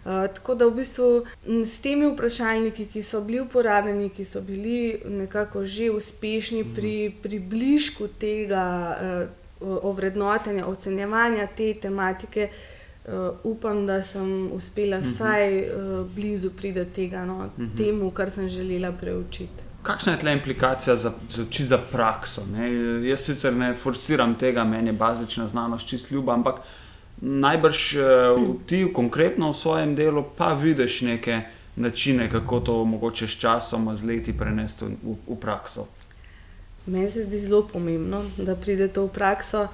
Uh, 0.04 0.24
tako 0.34 0.54
da 0.54 0.66
v 0.66 0.78
bistvu 0.80 1.24
s 1.44 1.80
temi 1.84 2.08
vprašalniki, 2.08 2.86
ki 2.86 3.02
so 3.02 3.20
bili 3.20 3.40
uporabljeni, 3.40 4.08
ki 4.08 4.24
so 4.24 4.40
bili 4.40 5.02
nekako 5.04 5.64
že 5.64 5.90
uspešni 5.90 6.64
mm. 6.64 6.74
pri 6.74 7.12
približku 7.22 8.08
tega 8.08 8.96
uh, 9.60 9.76
ovrednotenja, 9.82 10.66
ocenjevanja 10.66 11.46
te 11.56 11.74
tematike, 11.74 12.48
uh, 12.48 12.77
uh, 13.08 13.36
upam, 13.44 13.86
da 13.86 14.02
sem 14.02 14.52
uspela 14.52 14.98
mhm. 14.98 15.06
vsaj 15.06 15.58
uh, 15.58 16.06
blizu 16.14 16.50
priti 16.50 16.84
tega, 16.84 17.24
no, 17.24 17.36
uh 17.36 17.44
mhm. 17.58 17.66
-huh. 17.66 17.76
temu, 17.76 18.10
kar 18.10 18.30
sem 18.30 18.48
želela 18.48 18.92
preučiti. 18.92 19.62
Kakšna 19.82 20.12
je 20.12 20.18
tle 20.18 20.32
implikacija 20.32 20.96
za, 20.96 21.12
za, 21.30 21.44
za 21.58 21.78
prakso? 21.92 22.42
Ne? 22.52 22.72
Jaz 23.08 23.20
sicer 23.20 23.52
ne 23.52 23.74
forsiram 23.74 24.34
tega, 24.34 24.64
meni 24.64 24.88
je 24.88 24.92
bazična 24.92 25.48
znanost 25.48 25.88
čist 25.88 26.10
ljuba, 26.10 26.34
ampak 26.34 26.60
najbrž 27.20 27.96
uh, 27.96 28.02
ti 28.66 28.92
konkretno 28.94 29.50
v 29.50 29.56
svojem 29.56 29.94
delu 29.94 30.24
pa 30.36 30.52
vidiš 30.52 31.00
neke 31.00 31.42
načine, 31.76 32.30
kako 32.30 32.60
to 32.60 32.84
mogoče 32.84 33.28
s 33.28 33.30
časom, 33.30 33.96
z 33.96 34.04
leti 34.04 34.38
prenesti 34.38 34.84
v, 34.84 35.16
v 35.28 35.36
prakso. 35.40 35.86
Meni 36.86 37.10
se 37.10 37.22
zdi 37.22 37.38
zelo 37.38 37.62
pomembno, 37.72 38.24
da 38.36 38.56
pride 38.56 38.88
to 38.88 39.06
v 39.06 39.12
prakso, 39.12 39.68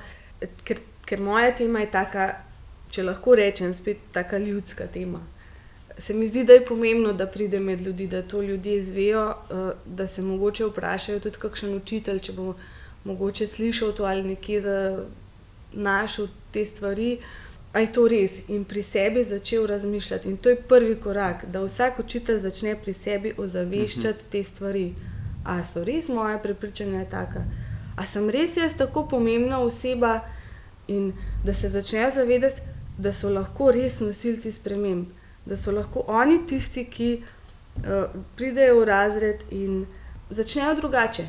ker, 0.65 0.79
ker 1.07 1.21
moja 1.21 1.55
tema 1.55 1.81
je 1.81 1.91
taka 1.91 2.35
če 2.95 3.03
lahko 3.03 3.35
rečem, 3.35 3.75
spet 3.75 4.03
tako 4.13 4.39
ljudska 4.39 4.87
tema. 4.87 5.21
Se 5.99 6.15
mi 6.15 6.27
zdi, 6.27 6.45
da 6.45 6.57
je 6.57 6.65
pomembno, 6.67 7.13
da 7.13 7.27
pride 7.27 7.61
med 7.61 7.81
ljudi, 7.81 8.07
da 8.11 8.23
to 8.23 8.43
ljudje 8.43 8.77
izvejo, 8.77 9.27
uh, 9.29 9.71
da 9.87 10.07
se 10.07 10.23
mogoče 10.23 10.67
vprašajo 10.71 11.21
tudi 11.21 11.43
kakšen 11.43 11.77
učitelj, 11.77 12.19
če 12.19 12.33
bo 12.33 12.55
mogoče 13.05 13.47
slišal 13.47 13.93
to 13.93 14.05
ali 14.05 14.23
nekje 14.23 14.61
za 14.61 14.77
našel 15.73 16.29
te 16.53 16.65
stvari. 16.65 17.19
A 17.75 17.83
je 17.83 17.91
to 17.93 18.07
res 18.09 18.45
in 18.49 18.65
pri 18.65 18.83
sebi 18.87 19.25
začel 19.25 19.67
razmišljati. 19.67 20.29
In 20.31 20.37
to 20.37 20.49
je 20.49 20.57
prvi 20.57 20.95
korak, 21.01 21.45
da 21.51 21.65
vsak 21.65 21.99
učitelj 21.99 22.39
začne 22.39 22.77
pri 22.79 22.93
sebi 22.93 23.35
ozaveščati 23.39 24.23
mhm. 24.23 24.31
te 24.31 24.45
stvari. 24.45 24.87
A 25.45 25.65
so 25.65 25.83
res 25.85 26.09
moje 26.09 26.39
prepričanja 26.43 27.05
taka? 27.11 27.43
A 27.97 28.07
sem 28.07 28.31
res 28.31 28.57
jaz 28.57 28.77
tako 28.79 29.09
pomembna 29.11 29.59
oseba 29.61 30.21
in 30.89 31.13
da 31.45 31.55
se 31.55 31.69
začnejo 31.69 32.11
zavedati, 32.11 32.63
da 32.99 33.13
so 33.13 33.31
lahko 33.31 33.71
res 33.73 34.01
nosilci 34.01 34.53
sprememb, 34.53 35.07
da 35.47 35.57
so 35.57 35.73
lahko 35.73 36.05
oni 36.09 36.41
tisti, 36.47 36.85
ki 36.91 37.09
uh, 37.21 38.13
pridejo 38.37 38.81
v 38.81 38.85
razred 38.85 39.43
in 39.51 39.85
začnejo 40.31 40.75
drugače. 40.81 41.27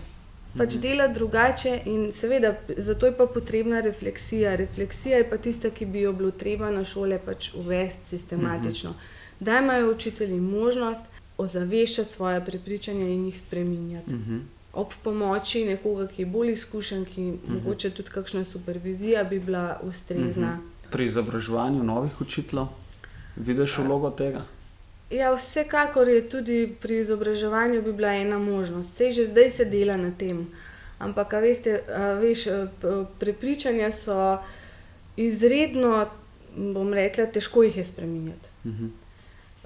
Pač 0.56 0.78
mhm. 0.78 0.82
dela 0.82 1.08
drugače, 1.08 1.80
in 1.86 2.08
seveda, 2.14 2.54
zato 2.78 3.06
je 3.06 3.18
pa 3.18 3.26
potrebna 3.28 3.82
refleksija. 3.82 4.56
Refleksija 4.56 5.18
je 5.18 5.30
pa 5.30 5.38
tista, 5.38 5.70
ki 5.70 5.86
bi 5.86 6.06
jo 6.06 6.14
bilo 6.14 6.32
treba 6.32 6.72
na 6.72 6.86
šole 6.86 7.20
pač 7.26 7.54
uvesti 7.54 8.10
sistematično. 8.10 8.90
Mhm. 8.90 9.00
Da 9.40 9.60
imajo 9.60 9.92
učitelji 9.92 10.40
možnost 10.40 11.06
ozaveščati 11.38 12.12
svoje 12.12 12.46
prepričanja 12.46 13.08
in 13.08 13.26
jih 13.26 13.42
spremenjati. 13.42 14.12
Mhm. 14.12 14.38
Ob 14.74 14.94
pomoči 15.04 15.66
nekoga, 15.66 16.08
ki 16.08 16.22
je 16.22 16.26
bolj 16.26 16.52
izkušen, 16.52 17.06
ki 17.06 17.34
mogoče 17.48 17.90
tudi 17.90 18.10
kakšna 18.10 18.46
supervizija 18.46 19.24
bi 19.24 19.40
bila 19.40 19.80
ustrezna 19.84 20.60
pri 20.96 21.06
izobraževanju 21.06 21.84
novih 21.84 22.22
učiteljev, 22.22 22.68
vidiš 23.36 23.78
vlogo 23.78 24.10
tega? 24.16 24.46
Ja, 25.12 25.34
vsekakor 25.36 26.08
je 26.08 26.22
tudi 26.30 26.60
pri 26.82 27.02
izobraževanju 27.02 27.82
bi 27.82 27.94
bila 27.94 28.14
ena 28.16 28.40
možnost. 28.40 28.94
Vse 28.94 29.12
že 29.12 29.26
zdaj 29.26 29.50
se 29.52 29.66
dela 29.66 29.98
na 29.98 30.14
tem. 30.18 30.48
Ampak, 31.00 31.34
veste, 31.44 31.82
veš, 32.22 32.46
prepričanja 33.20 33.92
so 33.92 34.38
izredno, 35.18 36.08
bom 36.56 36.94
rekla, 36.94 37.26
težko 37.26 37.64
jih 37.68 37.78
je 37.78 37.86
spremenjati. 37.86 38.50
Uh 38.64 38.72
-huh. 38.72 38.90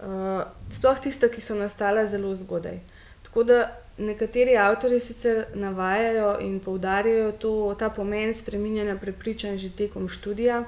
uh, 0.02 0.44
sploh 0.70 1.00
tiste, 1.00 1.30
ki 1.30 1.42
so 1.42 1.56
nastale 1.56 2.08
zelo 2.08 2.36
zgodaj. 2.36 2.80
Tako 3.24 3.44
da 3.44 3.78
nekateri 3.98 4.58
avtori 4.58 5.00
sicer 5.00 5.46
navajajo 5.54 6.38
in 6.42 6.60
poudarjajo 6.60 7.32
to, 7.32 7.76
ta 7.80 7.90
pomen 7.90 8.34
spremenjanja 8.34 8.98
prepričanj 8.98 9.58
že 9.58 9.70
tekom 9.70 10.08
študija, 10.08 10.60
uh, 10.60 10.68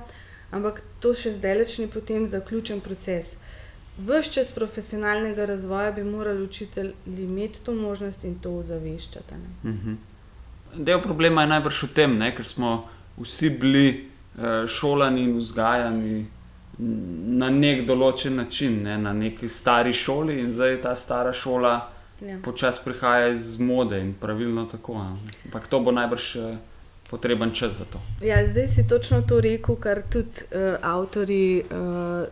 ampak 0.52 0.82
to 1.00 1.14
še 1.14 1.34
zdaleč 1.34 1.78
ni 1.80 1.88
potem 1.88 2.28
zaključen 2.28 2.82
proces. 2.82 3.36
Ves 3.98 4.30
čas 4.34 4.52
profesionalnega 4.52 5.46
razvoja 5.46 5.92
bi 5.92 6.04
morali 6.04 6.44
učitelji 6.44 6.94
imeti 7.18 7.62
to 7.66 7.74
možnost 7.76 8.24
in 8.24 8.40
to 8.40 8.56
ozaveščati. 8.58 9.34
Uh 9.64 9.70
mhm. 9.70 9.90
-huh. 9.90 9.96
Del 10.76 11.02
problema 11.02 11.42
je 11.42 11.48
najbrž 11.48 11.84
v 11.84 11.94
tem, 11.94 12.18
ne, 12.18 12.36
ker 12.36 12.48
smo 12.48 12.88
vsi 13.18 13.50
bili 13.50 14.08
uh, 14.36 14.68
šolani 14.68 15.24
in 15.24 15.38
vzgajani 15.38 16.26
na 17.28 17.50
nek 17.50 17.86
določen 17.86 18.36
način, 18.36 18.84
ne, 18.84 18.98
na 18.98 19.14
neki 19.14 19.50
stari 19.50 19.94
šoli, 19.94 20.40
in 20.40 20.52
zdaj 20.52 20.82
ta 20.82 20.96
stara 20.96 21.34
šola 21.34 21.90
ja. 22.22 22.38
počasi 22.44 22.82
prihaja 22.84 23.28
iz 23.28 23.60
mode 23.60 24.00
in 24.00 24.14
pravilno 24.14 24.66
tako. 24.66 24.94
Ampak 25.46 25.68
to 25.68 25.80
bo 25.80 25.92
najbrž. 25.92 26.36
Uh, 26.36 26.58
potreben 27.12 27.52
čas 27.52 27.74
za 27.74 27.86
to. 27.86 28.00
Ja, 28.26 28.48
zdaj 28.48 28.68
si 28.68 28.88
točno 28.88 29.22
to 29.22 29.42
rekel, 29.42 29.76
kar 29.76 30.02
tudi 30.10 30.46
uh, 30.52 30.80
avtori 30.82 31.64
uh, 31.64 32.28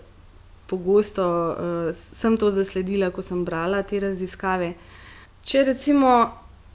pogosto 0.68 1.26
uh, 1.52 1.96
sem 2.14 2.38
to 2.38 2.50
zasledila, 2.50 3.10
ko 3.12 3.22
sem 3.22 3.44
brala 3.46 3.84
te 3.84 4.00
raziskave. 4.00 4.74
Če 5.44 5.64
recimo 5.68 6.14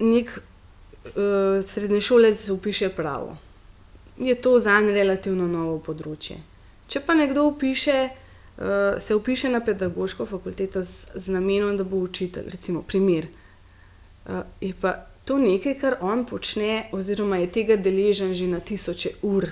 nek 0.02 0.34
uh, 0.36 1.62
srednješolec 1.64 2.48
upiše 2.50 2.90
pravo, 2.96 3.36
je 4.18 4.34
to 4.34 4.58
za 4.58 4.80
njega 4.80 4.98
relativno 5.00 5.46
novo 5.48 5.78
področje. 5.78 6.36
Če 6.90 7.00
pa 7.06 7.16
nekdo 7.16 7.46
upiše, 7.48 7.96
uh, 8.10 9.00
se 9.00 9.16
upiše 9.16 9.48
na 9.48 9.62
pedagoško 9.64 10.26
fakulteto 10.26 10.82
z, 10.82 11.08
z 11.14 11.34
namenom, 11.34 11.76
da 11.80 11.88
bo 11.88 12.02
učitelj, 12.04 12.52
recimo 12.52 12.82
primer. 12.82 13.30
Uh, 14.26 14.42
je 14.60 14.74
pa 14.80 15.13
to 15.24 15.38
nekaj, 15.38 15.74
kar 15.80 15.96
on 16.00 16.24
počne, 16.26 16.88
oziroma 16.92 17.36
je 17.36 17.52
tega 17.52 17.76
deležen 17.76 18.34
že 18.34 18.46
na 18.46 18.60
tisoče 18.60 19.10
ur 19.22 19.48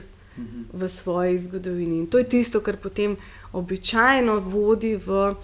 v 0.73 0.89
svoji 0.89 1.39
zgodovini. 1.39 1.99
In 1.99 2.07
to 2.07 2.19
je 2.19 2.29
tisto, 2.29 2.61
kar 2.61 2.77
potem 2.77 3.17
običajno 3.53 4.41
vodi 4.41 4.97
v 4.97 5.35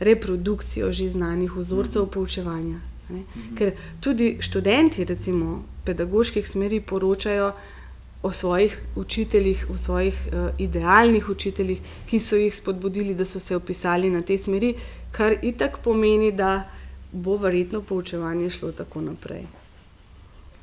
reprodukcijo 0.00 0.92
že 0.92 1.10
znanih 1.10 1.52
vzorcev 1.56 2.06
poučevanja. 2.10 2.80
Ne? 3.08 3.24
Ker 3.56 3.72
tudi 4.00 4.36
študenti, 4.40 5.04
recimo 5.04 5.64
pedagoških 5.84 6.48
smeri, 6.48 6.80
poročajo 6.80 7.52
o 8.22 8.32
svojih 8.32 8.78
učiteljih, 8.96 9.66
o 9.70 9.78
svojih 9.78 10.16
uh, 10.26 10.48
idealnih 10.58 11.28
učiteljih, 11.28 11.80
ki 12.08 12.20
so 12.20 12.36
jih 12.36 12.56
spodbudili, 12.56 13.14
da 13.14 13.24
so 13.24 13.40
se 13.40 13.56
opisali 13.56 14.10
na 14.10 14.22
te 14.22 14.38
smeri, 14.38 14.74
kar 15.12 15.36
itak 15.42 15.78
pomeni, 15.84 16.32
da 16.32 16.70
bo 17.12 17.36
verjetno 17.36 17.82
poučevanje 17.82 18.50
šlo 18.50 18.72
tako 18.72 19.00
naprej. 19.00 19.44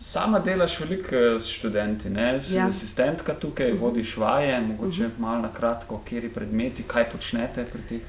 Sama 0.02 0.40
delaš 0.40 0.80
veliko 0.80 1.16
eh, 1.16 1.40
s 1.40 1.46
študenti, 1.48 2.10
ne? 2.10 2.42
si 2.44 2.56
ja. 2.56 2.68
asistentka 2.68 3.34
tukaj, 3.34 3.66
uh 3.66 3.74
mhm. 3.74 3.84
-huh. 3.84 3.88
vodiš 3.88 4.18
vaje, 4.18 4.62
mogoče 4.62 5.06
uh 5.06 5.08
mhm. 5.08 5.18
-huh. 5.18 5.22
malo 5.22 5.42
na 5.42 5.50
kratko, 5.54 6.02
kje 6.10 6.30
predmeti, 6.30 6.84
kaj 6.84 7.10
počnete 7.10 7.66
pri 7.72 7.82
teh. 7.90 8.02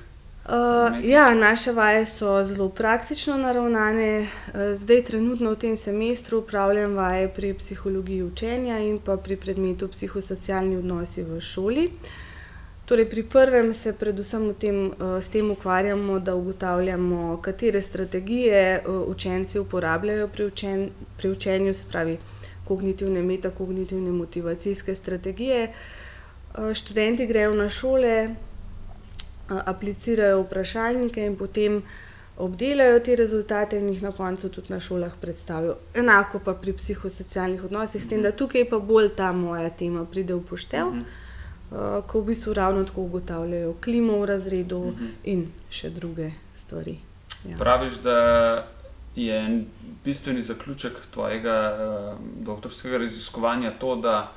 Uh, 0.45 1.05
ja, 1.05 1.35
naše 1.35 1.73
vaje 1.73 2.07
so 2.07 2.45
zelo 2.45 2.69
praktično 2.69 3.37
naravnane. 3.37 4.21
Uh, 4.21 4.75
zdaj, 4.75 5.03
trenutno 5.03 5.51
v 5.51 5.57
tem 5.57 5.77
semestru, 5.77 6.39
upravljam 6.39 6.95
vaje 6.95 7.29
pri 7.29 7.55
psihologiji 7.55 8.23
učenja 8.23 8.79
in 8.79 8.99
pa 8.99 9.17
pri 9.17 9.37
predmetu 9.37 9.89
psihosocialni 9.89 10.77
odnosi 10.77 11.23
v 11.23 11.41
šoli. 11.41 11.87
Uh, 11.87 11.93
Torej, 12.87 13.07
pri 13.11 13.23
prvem 13.23 13.75
se 13.75 13.93
predvsem 13.99 14.55
tem, 14.55 14.87
uh, 14.87 15.17
s 15.23 15.29
tem 15.29 15.51
ukvarjamo, 15.51 16.19
da 16.19 16.35
ugotavljamo, 16.35 17.39
katere 17.43 17.81
strategije 17.81 18.83
uh, 18.87 19.09
učenci 19.09 19.59
uporabljajo 19.59 20.29
pri, 20.29 20.45
učen, 20.45 20.89
pri 21.17 21.31
učenju, 21.31 21.75
spravi 21.75 22.19
kognitivne, 22.65 23.23
metakognitivne, 23.23 24.11
motivacijske 24.11 24.95
strategije. 24.95 25.73
Uh, 26.59 26.73
študenti 26.75 27.27
grejo 27.27 27.55
na 27.55 27.69
šole, 27.69 28.35
aplicirajo 29.49 30.43
vprašalnike 30.43 31.27
in 31.27 31.37
potem 31.37 31.83
obdelajo 32.39 33.01
te 33.01 33.17
rezultate 33.17 33.79
in 33.79 33.89
jih 33.89 34.03
na 34.03 34.13
koncu 34.13 34.49
tudi 34.49 34.73
na 34.73 34.81
šolah 34.81 35.13
predstavijo. 35.21 35.77
Enako 35.95 36.41
pa 36.45 36.55
pri 36.55 36.73
psihosocialnih 36.73 37.65
odnosih, 37.65 38.03
s 38.03 38.09
tem, 38.09 38.23
da 38.23 38.33
tukaj 38.33 38.69
pa 38.71 38.79
bolj 38.79 39.13
ta 39.17 39.33
moja 39.33 39.71
tema 39.71 40.05
pride 40.05 40.35
v 40.35 40.45
poštev. 40.49 40.95
Eh, 40.97 41.22
ko 42.07 42.21
v 42.21 42.25
bistvu 42.27 42.55
ravno 42.55 42.85
tako 42.85 43.01
ugotavljajo 43.01 43.75
klimo 43.85 44.19
v 44.21 44.27
razredu 44.27 44.79
uh 44.79 44.95
mhm. 44.95 45.05
-huh. 45.05 45.11
in 45.25 45.47
še 45.71 45.91
druge 45.91 46.31
stvari. 46.57 46.97
Ja. 47.49 47.57
Praviš, 47.59 47.95
da 47.95 48.19
je 49.17 49.39
en 49.39 49.67
bistveni 50.05 50.43
zaključek 50.43 50.93
tvojega 51.11 51.57
uh, 51.73 52.19
doktorskega 52.45 52.99
raziskovanja 52.99 53.71
to, 53.71 53.97
da 53.97 54.33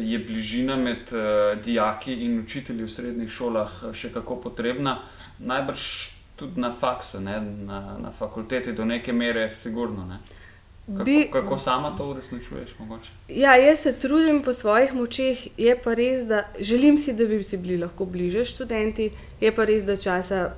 je 0.00 0.18
bližina 0.18 0.76
med 0.76 0.98
uh, 1.12 1.62
dijaki 1.64 2.14
in 2.14 2.40
učitelji 2.40 2.84
v 2.84 2.88
srednjih 2.88 3.30
šolah 3.30 3.70
še 3.92 4.12
kako 4.12 4.36
potrebna. 4.36 4.98
Najbrž 5.38 6.10
tudi 6.36 6.60
na 6.60 6.72
faksu, 6.80 7.20
ne? 7.20 7.40
na, 7.40 7.98
na 7.98 8.10
fakulteti 8.10 8.72
do 8.72 8.84
neke 8.84 9.12
mere, 9.12 9.48
sigurno. 9.48 10.06
Ne? 10.06 10.18
Kako, 10.18 10.41
Bi- 10.86 11.28
kako 11.32 11.58
sama 11.58 11.96
to 11.96 12.10
uresničuješ? 12.10 12.70
Mogoče? 12.78 13.10
Ja, 13.28 13.56
jaz 13.56 13.78
se 13.78 13.92
trudim 13.98 14.42
po 14.42 14.52
svojih 14.52 14.94
močeh, 14.94 15.46
je 15.58 15.76
pa 15.84 15.94
res, 15.94 16.26
da 16.26 16.42
želim 16.60 16.98
si, 16.98 17.12
da 17.12 17.24
bi 17.24 17.42
si 17.42 17.56
bili 17.56 17.78
lahko 17.78 18.04
bliže 18.04 18.44
študenti, 18.44 19.10
je 19.40 19.52
pa 19.54 19.64
res, 19.64 19.84
da 19.84 19.96
časa 19.96 20.50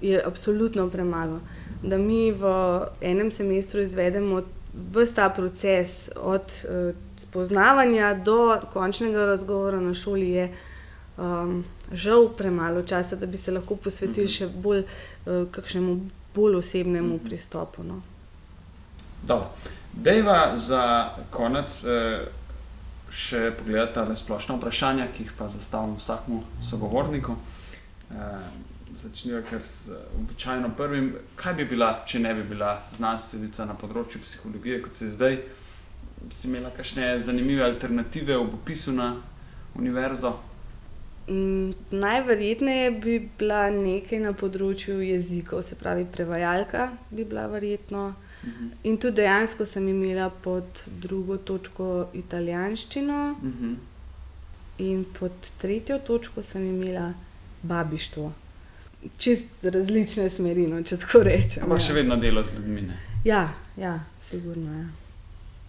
je 0.00 0.22
absolutno 0.26 0.90
premalo. 0.90 1.40
Da 1.82 1.98
mi 1.98 2.32
v 2.32 2.46
enem 3.00 3.30
semestru 3.30 3.80
izvedemo 3.80 4.42
vse 4.94 5.14
ta 5.14 5.28
proces, 5.30 6.10
od 6.16 6.42
uh, 6.64 6.94
spoznavanja 7.16 8.14
do 8.14 8.60
končnega 8.72 9.26
razgovora 9.26 9.80
na 9.80 9.94
šoli, 9.94 10.30
je 10.30 10.52
um, 11.18 11.64
žal 11.92 12.28
premalo 12.36 12.82
časa, 12.82 13.16
da 13.16 13.26
bi 13.26 13.36
se 13.36 13.52
lahko 13.52 13.76
posvetili 13.76 14.28
še 14.28 14.46
bolj 14.46 14.84
uh, 14.84 15.50
kakšnemu 15.50 16.00
bolj 16.34 16.56
osebnemu 16.56 17.18
pristopu. 17.18 17.82
No. 17.82 18.02
Dobro. 19.22 19.50
Dejva 19.92 20.58
za 20.58 21.10
konec 21.30 21.84
eh, 21.84 22.24
še 23.12 23.50
pogledati 23.58 23.94
ta 23.94 24.16
splošna 24.16 24.56
vprašanja, 24.56 25.06
ki 25.14 25.26
jih 25.26 25.32
pa 25.38 25.48
zastavim 25.52 25.96
vsakmu 25.98 26.42
sogovorniku. 26.64 27.36
Eh, 28.10 28.46
Začnijo 29.02 29.42
kar 29.50 29.60
s 29.64 29.88
eh, 29.88 29.98
običajno 30.18 30.72
prvim. 30.76 31.12
Kaj 31.36 31.54
bi 31.54 31.64
bila, 31.64 31.92
če 32.06 32.18
ne 32.24 32.34
bi 32.34 32.46
bila 32.54 32.78
znanstvenica 32.92 33.68
na 33.68 33.76
področju 33.78 34.22
psihologije, 34.24 34.80
kot 34.82 34.96
se 34.96 35.10
zdaj? 35.12 35.38
Si 36.30 36.48
imela 36.48 36.70
kakšne 36.74 37.14
zanimive 37.20 37.64
alternative 37.66 38.36
ob 38.38 38.54
opisu 38.58 38.94
na 38.96 39.12
univerzo? 39.78 40.34
Mm, 41.28 41.72
Najverjetneje 41.90 42.90
bi 43.02 43.18
bila 43.38 43.68
nekaj 43.70 44.20
na 44.24 44.32
področju 44.34 44.98
jezikov, 45.04 45.62
se 45.62 45.78
pravi, 45.78 46.08
prevajalka 46.10 46.90
bi 47.10 47.24
bila 47.24 47.46
verjetno. 47.52 48.12
Mhm. 48.44 48.68
In 48.82 48.96
tudi 48.96 49.16
dejansko 49.16 49.66
sem 49.66 49.88
imela 49.88 50.30
pod 50.32 50.64
drugo 50.98 51.36
točko 51.36 51.88
italijanščino, 52.14 53.36
Mhm. 53.42 53.74
in 54.78 55.04
pod 55.12 55.30
tretjo 55.58 55.98
točko 55.98 56.42
sem 56.42 56.62
imela 56.64 57.12
babištvo. 57.62 58.32
Čist 59.18 59.44
različne 59.62 60.30
smeri, 60.30 60.66
no, 60.66 60.82
če 60.82 60.96
tako 60.96 61.22
rečem. 61.22 61.62
Ampak 61.62 61.80
ja. 61.80 61.86
še 61.86 61.92
vedno 61.92 62.16
delo 62.16 62.44
z 62.44 62.54
ljudmi. 62.54 62.80
Ne? 62.82 62.96
Ja, 63.24 63.48
ja, 63.76 64.00
sigurno. 64.20 64.72
Ja. 64.72 64.86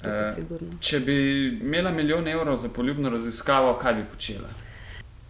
Pa 0.03 0.09
Eh, 0.09 0.33
sigurno. 0.35 0.67
Če 0.81 0.99
bi 0.99 1.15
imela 1.57 1.91
milijon 1.91 2.27
evrov 2.27 2.57
za 2.57 2.69
poljubno 2.69 3.09
raziskavo, 3.09 3.73
kaj 3.73 3.93
bi 3.93 4.03
počela? 4.05 4.49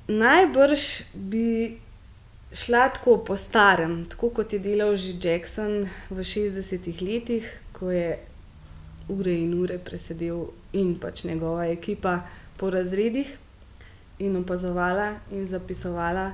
Najbrž 0.07 0.81
bi 1.13 1.77
šla 2.53 2.89
tako 2.89 3.17
po 3.17 3.37
starem, 3.37 4.05
tako 4.05 4.29
kot 4.29 4.53
je 4.53 4.59
delal 4.59 4.95
že 4.95 5.13
Jackson 5.21 5.89
v 6.09 6.17
60-ih 6.21 7.01
letih, 7.01 7.45
ko 7.73 7.91
je 7.91 8.19
ure 9.09 9.33
in 9.33 9.53
ure 9.53 9.77
presedel 9.77 10.53
in 10.73 10.95
pač 10.99 11.23
njegova 11.23 11.65
ekipa 11.65 12.21
po 12.57 12.69
razredih 12.69 13.37
in 14.19 14.35
opazovala 14.37 15.15
in 15.31 15.47
zapisovala 15.47 16.31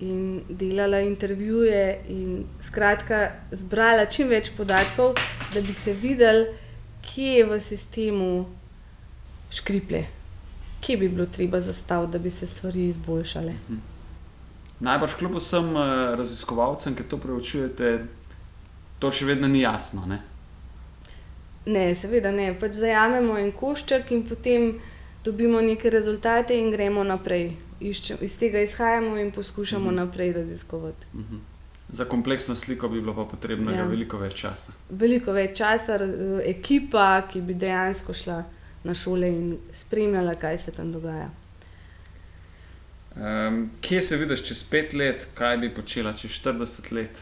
in 0.00 0.42
delala 0.48 1.00
intervjuje 1.00 2.00
in 2.08 2.44
skratka 2.62 3.32
zbrala 3.50 4.06
čim 4.06 4.28
več 4.28 4.52
podatkov, 4.56 5.18
da 5.54 5.60
bi 5.60 5.74
se 5.74 5.92
videl, 5.92 6.46
kje 7.02 7.32
je 7.32 7.44
v 7.44 7.60
sistemu 7.60 8.30
škriplje, 9.50 10.04
kje 10.80 10.96
bi 10.96 11.08
bilo 11.08 11.26
treba 11.26 11.60
zastaviti, 11.60 12.12
da 12.12 12.18
bi 12.18 12.30
se 12.30 12.46
stvari 12.46 12.88
izboljšale. 12.88 13.54
Najbrž 14.80 15.14
kljub 15.14 15.36
vsem 15.36 15.72
eh, 15.72 15.86
raziskovalcem, 16.16 16.94
ki 16.94 17.02
to 17.04 17.18
preučujete, 17.18 17.92
to 18.98 19.10
še 19.10 19.24
vedno 19.24 19.48
ni 19.48 19.60
jasno. 19.60 20.06
Ne? 20.06 20.20
Ne, 21.66 21.94
seveda 21.94 22.30
ne. 22.32 22.54
Pač 22.54 22.72
zajamemo 22.74 23.38
en 23.38 23.52
košček 23.52 24.10
in 24.10 24.22
potem 24.24 24.78
dobimo 25.22 25.60
neke 25.60 25.90
rezultate 25.90 26.54
in 26.54 26.70
gremo 26.70 27.02
naprej. 27.04 27.50
Iščem, 27.80 28.18
iz 28.20 28.34
tega 28.34 28.58
izhajamo 28.60 29.16
in 29.16 29.30
poskušamo 29.30 29.86
Mhm. 29.86 29.94
naprej 29.96 30.32
raziskovati. 30.32 31.06
Mhm. 31.14 31.36
Za 31.90 32.04
kompleksno 32.04 32.54
sliko 32.54 32.88
bi 32.88 33.00
bilo 33.00 33.14
pa 33.14 33.24
potrebno 33.26 33.70
Ja. 33.70 33.84
veliko 33.84 34.18
več 34.18 34.34
časa. 34.36 34.72
Veliko 34.90 35.32
več 35.32 35.56
časa, 35.56 35.96
raz- 35.96 36.16
ekipa, 36.44 37.04
ki 37.22 37.40
bi 37.40 37.54
dejansko 37.56 38.14
šla 38.14 38.42
na 38.84 38.94
šole 38.94 39.28
in 39.28 39.46
spremljala, 39.72 40.34
kaj 40.34 40.58
se 40.58 40.70
tam 40.70 40.92
dogaja. 40.92 41.30
Um, 43.18 43.70
kje 43.80 44.02
se 44.02 44.16
vidiš 44.16 44.44
čez 44.46 44.64
pet 44.64 44.92
let, 44.94 45.26
kaj 45.34 45.56
bi 45.58 45.74
počela 45.74 46.12
čez 46.12 46.30
40 46.30 46.92
let? 46.92 47.18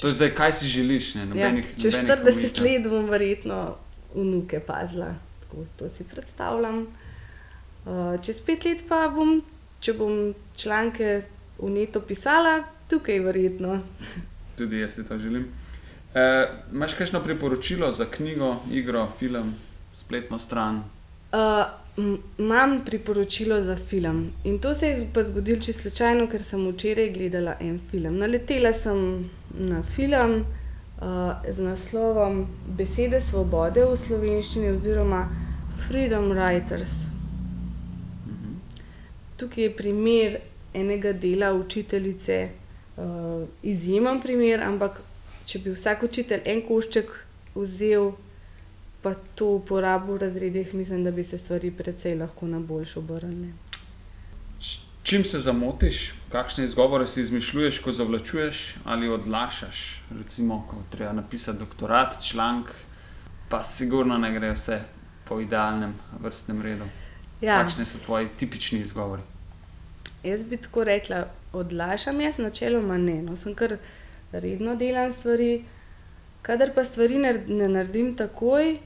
To 0.00 0.06
je 0.06 0.12
zdaj, 0.12 0.34
kaj 0.34 0.52
si 0.52 0.66
želiš? 0.68 1.14
Ne? 1.14 1.20
Ja, 1.20 1.26
Nobenih, 1.26 1.70
čez 1.80 1.94
nobenih 1.94 2.18
40 2.18 2.36
omejitev. 2.36 2.64
let 2.64 2.88
bom 2.90 3.08
verjetno 3.08 3.76
vnuke 4.14 4.60
pazila, 4.60 5.14
tako 5.40 5.64
to 5.78 5.88
si 5.88 6.04
predstavljam. 6.08 6.86
Uh, 7.86 8.20
čez 8.22 8.40
pet 8.40 8.64
let 8.64 8.84
pa 8.88 9.08
bom, 9.08 9.38
če 9.80 9.92
bom 9.92 10.34
članke 10.56 11.22
v 11.58 11.70
neto 11.70 12.00
pisala, 12.00 12.64
tukaj 12.88 13.20
verjetno. 13.24 13.80
Tudi 14.58 14.80
jaz 14.80 14.94
si 14.94 15.04
to 15.04 15.18
želim. 15.18 15.48
Uh, 16.14 16.20
Imáš 16.72 16.94
kakšno 16.94 17.22
priporočilo 17.24 17.92
za 17.92 18.04
knjigo, 18.10 18.56
igro, 18.70 19.08
film, 19.18 19.54
spletno 19.94 20.38
stran? 20.38 20.84
Uh, 21.34 21.66
m- 21.98 22.18
Imam 22.38 22.84
priporočilo 22.84 23.60
za 23.60 23.76
film. 23.76 24.32
In 24.44 24.58
to 24.58 24.74
se 24.74 24.88
je 24.88 25.08
zgodilo 25.22 25.60
čisto 25.60 25.82
slučajno, 25.82 26.26
ker 26.30 26.42
sem 26.42 26.62
včeraj 26.68 27.10
gledala 27.10 27.56
en 27.60 27.80
film. 27.90 28.18
Naletela 28.18 28.72
sem 28.72 29.30
na 29.50 29.82
film 29.82 30.40
uh, 30.40 31.32
z 31.50 31.58
naslovom 31.58 32.46
Besede 32.78 33.20
svobode 33.20 33.82
v 33.84 33.96
slovenščini 33.96 34.70
oziroma 34.70 35.24
Freedom 35.88 36.30
Writers. 36.30 37.10
Tukaj 39.36 39.64
je 39.64 39.76
primer 39.76 40.38
enega 40.74 41.12
dela 41.12 41.52
učiteljice, 41.54 42.48
uh, 42.96 43.42
izjemen 43.62 44.20
primer, 44.22 44.62
ampak 44.62 45.00
če 45.44 45.58
bi 45.58 45.74
vsak 45.74 46.02
učitelj 46.06 46.46
en 46.46 46.62
košček 46.62 47.10
vzel, 47.54 48.12
pa 49.04 49.12
to 49.34 49.46
uporabil 49.60 50.16
v 50.16 50.22
razredih, 50.24 50.74
mislim, 50.74 51.04
da 51.04 51.10
bi 51.10 51.24
se 51.24 51.38
stvari 51.38 51.70
precej 51.70 52.16
lahko 52.16 52.46
na 52.48 52.60
boljšo 52.60 53.00
obrnile. 53.00 53.52
Čim 55.02 55.24
se 55.24 55.40
zamotiš, 55.40 56.14
kakšne 56.32 56.64
izgovore 56.64 57.06
si 57.06 57.20
izmišljuješ, 57.20 57.78
ko 57.84 57.92
zavlačuješ 57.92 58.62
ali 58.84 59.08
odlašaš? 59.08 60.00
Recimo, 60.18 60.64
ko 60.70 60.80
treba 60.90 61.12
napisati 61.12 61.58
doktorat, 61.58 62.16
članek, 62.22 62.72
pa 63.48 63.60
sigurno 63.64 64.18
ne 64.18 64.32
gre 64.32 64.54
vse 64.56 64.80
po 65.28 65.40
idealnem 65.40 65.92
vrstnem 66.20 66.62
redu. 66.62 66.88
Ja, 67.40 67.60
Kakšni 67.60 67.84
so 67.86 68.00
tvoji 68.06 68.28
tipični 68.38 68.80
izgovori? 68.80 69.22
jaz 70.24 70.42
bi 70.44 70.56
tako 70.56 70.84
rekla, 70.84 71.26
odlašam 71.52 72.20
jaz, 72.20 72.38
načeloma 72.38 72.98
ne. 72.98 73.22
No, 73.22 73.36
sem 73.36 73.54
kar 73.54 73.76
redno 74.32 74.76
delam 74.76 75.12
stvari, 75.12 75.64
kadar 76.42 76.72
pa 76.74 76.84
stvari 76.84 77.18
ne 77.18 77.68
naredim 77.68 78.14
takoj, 78.16 78.78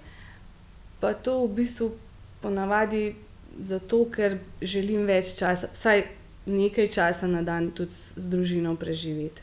pa 1.00 1.14
to 1.14 1.46
v 1.46 1.54
bistvu 1.62 1.92
ponavadi 2.40 3.16
zato, 3.60 4.04
ker 4.10 4.38
želim 4.62 5.06
več 5.06 5.34
časa, 5.38 5.70
vsaj 5.72 6.04
nekaj 6.46 6.88
časa 6.88 7.26
na 7.26 7.42
dan 7.42 7.70
tudi 7.70 7.94
z, 7.94 8.14
z 8.16 8.30
družino 8.30 8.76
preživeti. 8.76 9.42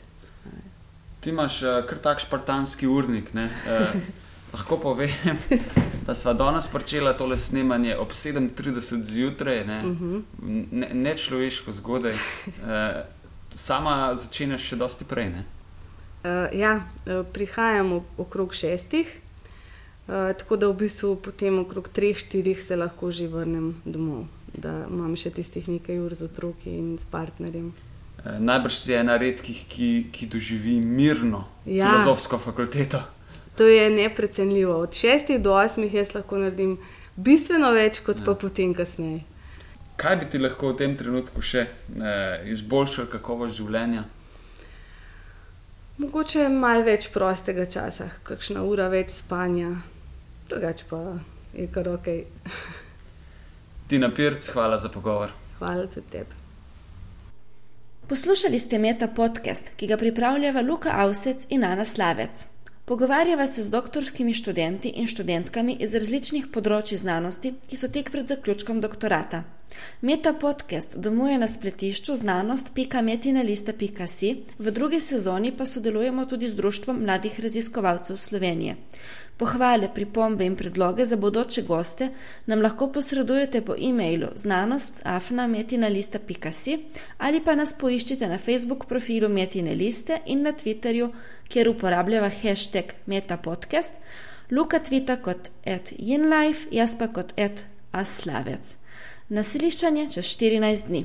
Ti 1.20 1.30
imaš 1.30 1.62
uh, 1.62 1.80
kar 1.88 1.98
tak 1.98 2.20
špartanski 2.20 2.86
urnik. 2.86 3.34
ne? 3.34 3.50
Uh, 3.66 4.00
lahko 4.56 4.78
povem, 4.78 5.10
da 6.06 6.14
smo 6.14 6.34
danes 6.34 6.68
začela 6.72 7.12
tole 7.12 7.38
snemanje 7.38 7.96
ob 7.96 8.12
7:30 8.12 9.02
zjutraj, 9.02 9.64
ne, 9.66 9.82
Uh 9.84 10.00
-huh. 10.00 10.22
ne, 10.70 10.88
ne 10.94 11.16
človeško 11.16 11.72
zgodaj. 11.72 12.12
Uh, 12.12 13.04
sama 13.54 14.16
začenjaš 14.16 14.62
še 14.62 14.76
dosti 14.76 15.04
prej. 15.04 15.30
Ne? 15.30 15.44
Uh, 16.24 16.58
ja, 16.58 16.74
uh, 17.06 17.26
prihajamo 17.32 18.04
okrog 18.18 18.54
šestih, 18.54 19.20
tako 20.06 20.56
da 20.56 20.68
v 20.68 20.76
bistvu 20.76 21.16
potem 21.16 21.58
okrog 21.58 21.88
treh, 21.88 22.16
štirih 22.16 22.62
se 22.62 22.76
lahko 22.76 23.10
že 23.10 23.26
vrnem 23.26 23.74
domov, 23.84 24.26
da 24.54 24.86
imam 24.86 25.16
še 25.16 25.30
tistih 25.30 25.68
nekaj 25.68 25.98
ur 25.98 26.14
z 26.14 26.22
otroki 26.24 26.70
in 26.70 26.94
s 26.94 27.04
partnerjem. 27.04 27.72
Eh, 28.24 28.38
Najbrž 28.40 28.74
si 28.74 28.92
ena 28.92 29.16
redkih, 29.16 29.64
ki, 29.66 29.88
ki 30.12 30.26
doživi 30.26 30.80
mirno 30.80 31.44
Ja. 31.64 31.90
filozofsko 31.90 32.38
fakulteto. 32.38 33.02
To 33.56 33.64
je 33.64 33.90
neprecenljivo. 33.90 34.76
Od 34.76 34.94
šestih 34.94 35.40
do 35.40 35.52
osmih 35.54 35.94
jaz 35.94 36.14
lahko 36.14 36.36
naredim 36.36 36.78
bistveno 37.16 37.70
več, 37.72 38.00
kot 38.00 38.16
pa 38.18 38.30
Ja. 38.30 38.34
potem 38.36 38.74
kasneje. 38.74 39.20
Kaj 39.96 40.16
bi 40.16 40.26
ti 40.26 40.38
lahko 40.38 40.68
v 40.68 40.76
tem 40.76 40.96
trenutku 40.96 41.40
še 41.42 41.60
eh, 41.60 41.70
izboljšal 42.46 43.06
kakovost 43.06 43.56
življenja? 43.56 44.04
Mogoče 45.98 46.48
malo 46.50 46.82
več 46.84 47.08
prostega 47.08 47.64
časa, 47.66 48.10
kakšna 48.22 48.60
ura 48.62 48.88
več 48.88 49.08
spanja, 49.08 49.70
drugače 50.48 50.84
pa 50.90 51.18
je 51.54 51.66
kar 51.72 51.88
ok. 51.88 52.06
Tina 53.88 54.14
Pirc, 54.14 54.48
hvala 54.48 54.78
za 54.78 54.88
pogovor. 54.88 55.30
Hvala 55.58 55.86
tudi 55.86 56.06
tebi. 56.10 56.34
Poslušali 58.08 58.58
ste 58.58 58.78
Meta 58.78 59.08
podcast, 59.08 59.70
ki 59.76 59.86
ga 59.86 59.96
pripravljava 59.96 60.60
Luka 60.60 60.90
Avsec 60.94 61.46
in 61.48 61.64
Ana 61.64 61.84
Slavec. 61.84 62.46
Pogovarjava 62.84 63.46
se 63.46 63.62
z 63.62 63.70
doktorskimi 63.70 64.34
študenti 64.34 64.88
in 64.88 65.06
študentkami 65.10 65.76
iz 65.80 65.94
različnih 65.94 66.46
področji 66.54 66.98
znanosti, 67.00 67.54
ki 67.66 67.76
so 67.76 67.88
tek 67.90 68.12
pred 68.14 68.28
zaključkom 68.30 68.78
doktorata. 68.80 69.42
Meta 70.00 70.32
podcast 70.32 70.96
domuje 70.96 71.38
na 71.38 71.48
spletišču 71.48 72.16
znanost.metinalista.si, 72.16 74.36
v 74.58 74.70
drugi 74.70 75.00
sezoni 75.00 75.56
pa 75.56 75.66
sodelujemo 75.66 76.24
tudi 76.24 76.48
z 76.48 76.54
Društvom 76.54 77.02
mladih 77.02 77.40
raziskovalcev 77.40 78.16
Slovenije. 78.16 78.76
Pohvale, 79.36 79.88
pripombe 79.94 80.44
in 80.44 80.56
predloge 80.56 81.04
za 81.04 81.16
bodoče 81.16 81.62
goste 81.62 82.08
nam 82.46 82.62
lahko 82.62 82.92
posredujete 82.92 83.60
po 83.60 83.74
e-mailu 83.78 84.26
znanost.afna.metinalista.si 84.34 86.78
ali 87.18 87.44
pa 87.44 87.54
nas 87.54 87.78
poiščite 87.78 88.28
na 88.28 88.38
Facebook 88.38 88.86
profilu 88.86 89.28
Metine 89.28 89.74
liste 89.74 90.18
in 90.26 90.42
na 90.42 90.52
Twitterju, 90.52 91.10
kjer 91.48 91.68
uporabljava 91.68 92.30
hashtag 92.42 92.84
metapodcast, 93.06 93.92
Luka 94.50 94.78
tvita 94.78 95.16
kot 95.16 95.50
at 95.66 95.92
inlife, 95.98 96.68
jaz 96.70 96.94
pa 96.98 97.08
kot 97.08 97.32
at 97.38 97.64
aslavec. 97.92 98.76
Naslišanje 99.28 100.10
čez 100.10 100.24
14 100.24 100.86
dni. 100.86 101.04